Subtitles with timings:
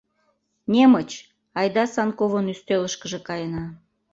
[0.73, 1.09] Немыч,
[1.59, 3.65] айда Санковын ӱстелышкыже каена!